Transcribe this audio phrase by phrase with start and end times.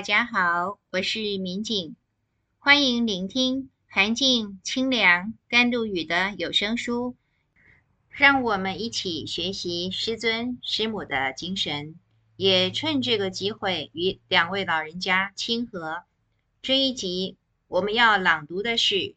[0.00, 1.94] 大家好，我是民警，
[2.58, 7.16] 欢迎聆听寒静、清凉、甘露雨的有声书，
[8.08, 11.96] 让我们一起学习师尊师母的精神，
[12.36, 16.04] 也趁这个机会与两位老人家亲和。
[16.62, 17.36] 这一集
[17.68, 18.94] 我们要朗读的是《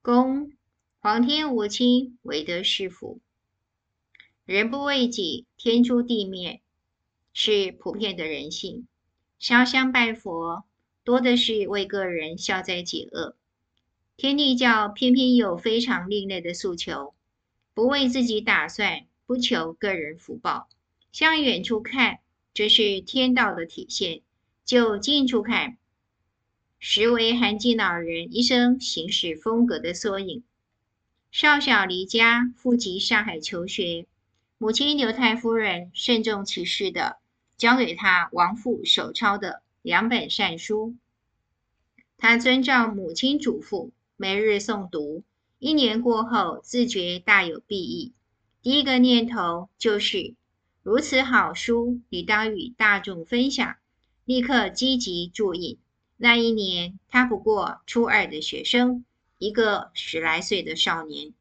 [0.00, 0.52] 公
[1.00, 3.20] 皇天无亲，唯德是辅。
[4.44, 6.62] 人不为己，天诛地灭，
[7.32, 8.86] 是普遍的人性。
[9.48, 10.64] 烧香拜佛，
[11.04, 13.36] 多的是为个人消灾解厄。
[14.16, 17.14] 天地教偏偏有非常另类的诉求，
[17.72, 20.68] 不为自己打算，不求个人福报。
[21.12, 22.18] 向远处看，
[22.54, 24.22] 这是天道的体现；
[24.64, 25.78] 就近处看，
[26.80, 30.42] 实为涵静老人一生行事风格的缩影。
[31.30, 34.06] 少小离家，赴集上海求学，
[34.58, 37.18] 母亲刘太夫人慎重其事的
[37.56, 40.96] 交给他亡父手抄的两本善书。
[42.18, 45.22] 他遵照母亲嘱咐，每日诵读。
[45.58, 48.12] 一年过后，自觉大有裨益。
[48.62, 50.34] 第一个念头就是：
[50.82, 53.76] 如此好书，理当与大众分享。
[54.24, 55.78] 立刻积极注印。
[56.16, 59.04] 那一年，他不过初二的学生，
[59.38, 61.32] 一个十来岁的少年。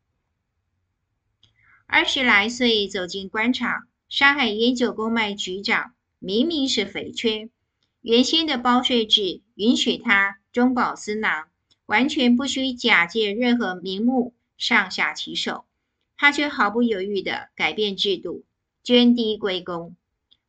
[1.88, 5.95] 二十来岁走进官场，上海烟酒公卖局长
[6.26, 7.50] 明明是肥缺，
[8.02, 11.50] 原先的包税制允许他中饱私囊，
[11.86, 15.66] 完全不需假借任何名目上下其手，
[16.18, 18.44] 他却毫不犹豫地改变制度，
[18.84, 19.96] 捐低归公。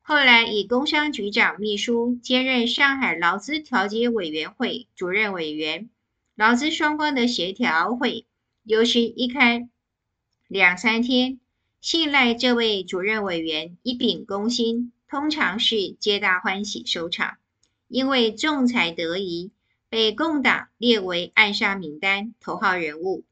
[0.00, 5.90] 后来以工商局长秘书兼任上海劳资调解委员会主任委员，
[6.34, 8.24] 劳资双方的协调会
[8.62, 9.68] 有时一开
[10.48, 11.38] 两三天。
[11.82, 17.38] 信赖这位主任委员一秉公心，通常是皆大欢喜收场。
[17.88, 19.52] 因为仲裁得宜，
[19.88, 23.24] 被共党列为暗杀名单头号人物。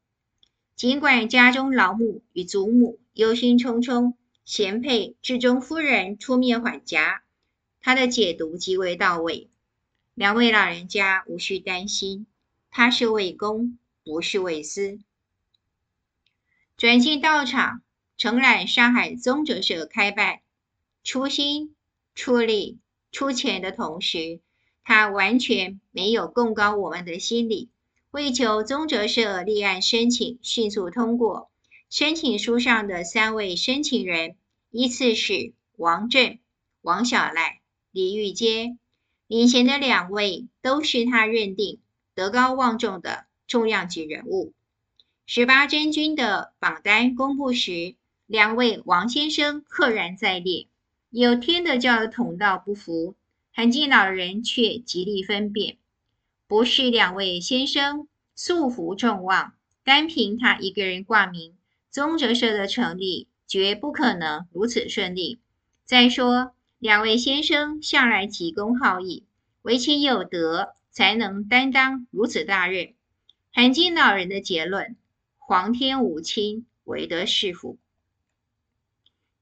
[0.77, 4.15] 尽管家中老母与祖母忧心忡忡。
[4.45, 7.23] 贤配智忠夫人出面缓颊，
[7.81, 9.49] 他的解读极为到位。
[10.13, 12.27] 两位老人家无需担心，
[12.71, 14.99] 他是为公，不是为私。
[16.77, 17.81] 转进道场，
[18.19, 20.41] 承揽上海宗哲社开办，
[21.05, 21.77] 出心、
[22.15, 22.79] 出力、
[23.13, 24.41] 出钱的同时，
[24.83, 27.69] 他完全没有贡高我们的心理，
[28.11, 31.51] 为求宗哲社立案申请迅速通过。
[31.91, 34.37] 申请书上的三位申请人
[34.71, 36.39] 依次是王震、
[36.81, 37.61] 王小赖、
[37.93, 38.79] 李玉阶，
[39.27, 41.81] 领衔的两位都是他认定
[42.15, 44.55] 德高望重的重量级人物。
[45.27, 47.95] 十八真君的榜单公布时，
[48.27, 50.67] 两位王先生赫然在列。
[51.17, 53.15] 有天德教的同道不服，
[53.53, 55.77] 涵静老人却极力分辨，
[56.49, 59.55] 不是两位先生素服众望，
[59.85, 61.55] 单凭他一个人挂名。
[61.89, 65.39] 宗哲社的成立绝不可能如此顺利。
[65.85, 69.23] 再说，两位先生向来急公好义，
[69.63, 72.93] 唯其有德，才能担当如此大任。
[73.53, 74.97] 涵静老人的结论：
[75.39, 77.79] 皇天无亲，唯德是辅。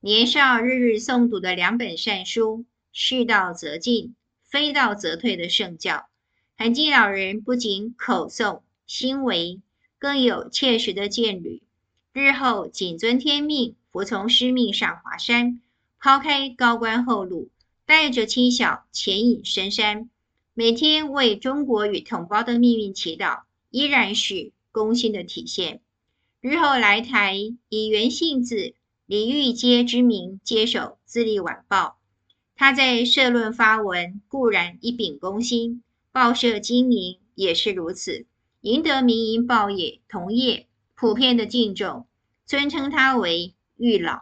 [0.05, 6.09] 年少日日诵读的两本善书，是道则进，非道则退的圣教。
[6.57, 9.61] 涵静老人不仅口诵心为，
[10.01, 11.63] 更有切实的见履。
[12.13, 15.61] 日后谨遵天命，服从师命上华山，
[16.01, 17.51] 抛开高官厚禄，
[17.87, 20.11] 带着妻小潜隐深山，
[20.53, 25.81] 每天为中国与同胞的命运祈祷，依然是公心的体现。
[26.41, 27.37] 日后来台，
[27.69, 28.75] 以原姓字
[29.07, 31.99] 李玉阶之名接手《自立晚报》，
[32.55, 35.83] 他在社论发文固然一秉公心，
[36.13, 38.27] 报社经营也是如此，
[38.61, 42.07] 赢得民营报业同业普遍的敬重，
[42.47, 44.21] 尊称他为玉老。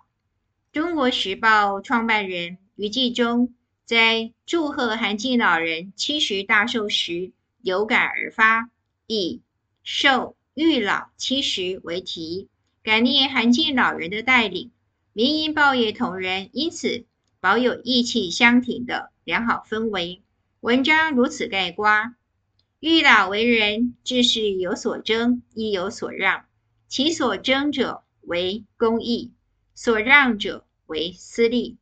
[0.73, 3.55] 中国时报创办人余纪忠
[3.85, 8.71] 在祝贺韩进老人七十大寿时，有感而发，
[9.07, 9.43] 以
[9.85, 12.49] “寿玉老七十”为题，
[12.83, 14.71] 感念韩进老人的带领，
[15.13, 17.05] 民营报业同仁因此
[17.39, 20.23] 保有义气相挺的良好氛围。
[20.61, 22.15] 文章如此概括：
[22.79, 26.47] 玉老为人，治事有所争，亦有所让。
[26.89, 29.33] 其所争者为公义，
[29.75, 31.77] 所让者为私利。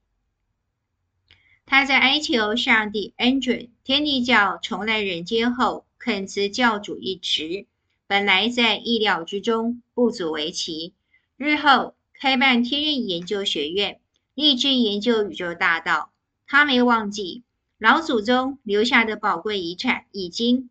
[1.64, 7.66] 他在哀求上帝恩准天地教重来人间后，恳辞教主一职，
[8.08, 10.94] 本来在意料之中，不足为奇。
[11.36, 14.00] 日后开办天运研究学院，
[14.34, 16.10] 立志研究宇宙大道。
[16.46, 17.42] 他没忘记
[17.78, 20.62] 老祖宗留下的宝贵遗产《易经》，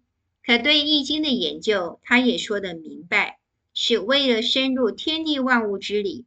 [0.43, 3.37] 可对《易经》的研究，他也说得明白，
[3.71, 6.25] 是为了深入天地万物之理。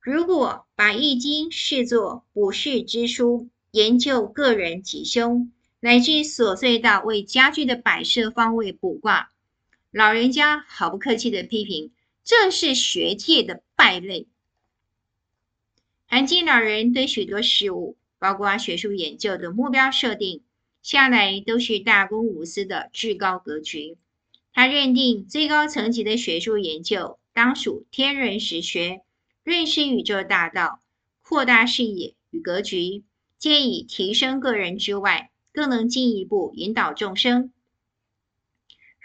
[0.00, 9.30] 如果把《易经》视作卜筮之书，研究个人吉凶，乃至琐碎到为家具的摆设方位卜卦，
[9.90, 11.92] 老人家毫不客气地批评，
[12.24, 14.26] 这是学界的败类。
[16.06, 20.42] 韩进老人对许多事物，包括学术研究的目标设定，
[20.82, 23.96] 向来都是大公无私的至高格局。
[24.52, 29.02] 他认定最高层级的学术研究，当属天人实学，
[29.44, 30.80] 认识宇宙大道，
[31.22, 33.02] 扩大视野与格局，
[33.38, 37.52] 借以提升个人之外，更能进一步引导众生。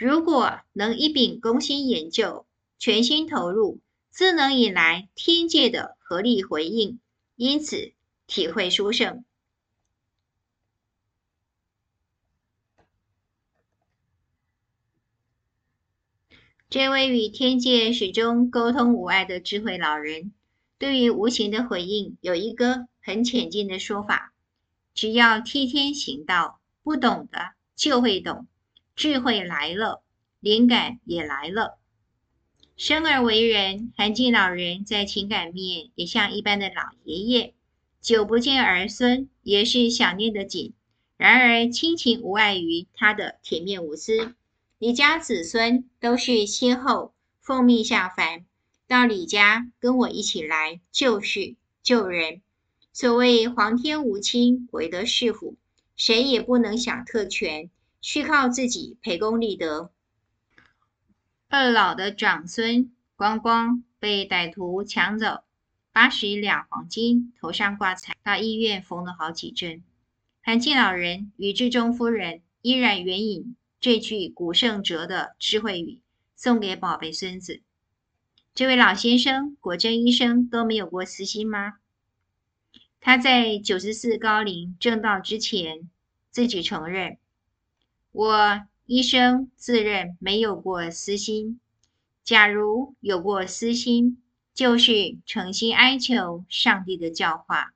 [0.01, 2.47] 如果能一秉公心研究，
[2.79, 6.99] 全心投入，自能引来天界的合力回应。
[7.35, 7.93] 因此，
[8.25, 9.23] 体会殊胜。
[16.67, 20.33] 这位与天界始终沟通无碍的智慧老人，
[20.79, 24.33] 对于无形的回应有一个很浅近的说法：
[24.95, 28.47] 只要替天行道，不懂的就会懂，
[29.01, 30.03] 智慧来了，
[30.39, 31.79] 灵感也来了。
[32.77, 37.55] 生而为人，韩进老人在情感面也像一般的老爷爷，
[37.99, 40.75] 久不见儿孙也是想念的紧。
[41.17, 44.35] 然而亲情无碍于他的铁面无私，
[44.77, 48.45] 李家子孙都是先后奉命下凡，
[48.87, 52.43] 到李家跟我一起来救世救人。
[52.93, 55.57] 所谓皇天无亲，唯德是辅，
[55.95, 57.71] 谁也不能享特权，
[58.01, 59.91] 需靠自己培功立德。
[61.47, 65.43] 二老的长孙光光被歹徒抢走
[65.91, 69.83] 八十两黄金，头上挂彩，到医院缝了好几针。
[70.41, 75.99] 韩进老人与志忠夫人依然援引这句古圣哲的智慧语，
[76.35, 77.61] 送给宝贝孙子。
[78.55, 81.75] 这位老先生果真一生都没有过私心吗？
[82.99, 85.89] 他在九十四高龄正道之前，
[86.29, 87.17] 自己承认
[88.11, 88.61] 我。
[88.87, 91.61] 一生自认没有过私心，
[92.25, 94.21] 假如有过私心，
[94.53, 97.71] 就是诚心哀求上帝的教化，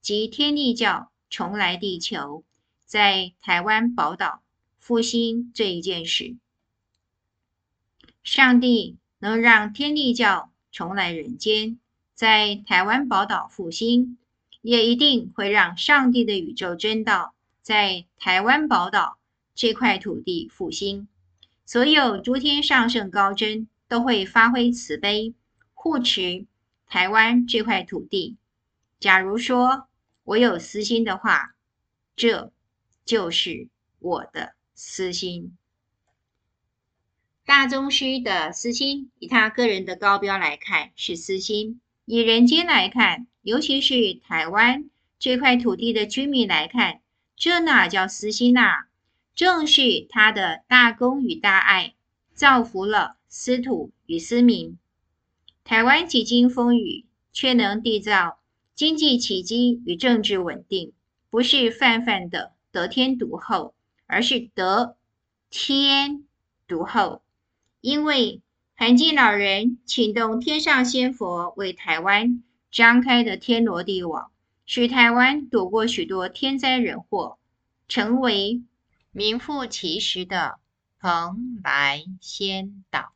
[0.00, 2.42] 即天地教重来地球，
[2.84, 4.42] 在台湾宝岛
[4.80, 6.34] 复兴这一件事。
[8.24, 11.78] 上帝能让天地教重来人间，
[12.12, 14.18] 在台湾宝岛复兴，
[14.62, 19.18] 也一定会让上帝的宇宙真道在台湾宝岛。
[19.56, 21.08] 这块土地复兴，
[21.64, 25.34] 所有诸天上圣高真都会发挥慈悲，
[25.72, 26.44] 护持
[26.86, 28.36] 台湾这块土地。
[29.00, 29.88] 假如说
[30.24, 31.54] 我有私心的话，
[32.14, 32.52] 这
[33.06, 33.68] 就是
[33.98, 35.56] 我的私心。
[37.46, 47.00] 大宗师的私心，以他个人的高标来看是私心；以人间来看，尤其是台湾这块土地的居民来看，
[47.36, 48.88] 这哪叫私心呐、啊？
[49.36, 51.94] 正是他的大公与大爱，
[52.32, 54.78] 造福了司土与私民。
[55.62, 58.38] 台湾几经风雨，却能缔造
[58.74, 60.94] 经济奇迹与政治稳定，
[61.28, 63.74] 不是泛泛的得天独厚，
[64.06, 64.96] 而是得
[65.50, 66.24] 天
[66.66, 67.20] 独厚。
[67.82, 68.40] 因为
[68.74, 74.30] 韩进老人请动天上仙佛为台湾张开的天罗地网，
[74.64, 77.36] 使台湾躲过许多天灾人祸，
[77.86, 78.62] 成为
[79.16, 80.58] 名副其实的
[81.00, 83.14] 蓬莱仙岛。